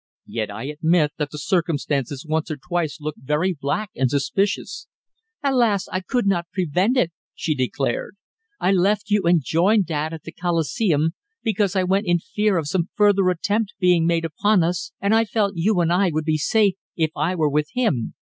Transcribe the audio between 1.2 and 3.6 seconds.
the circumstances once or twice looked very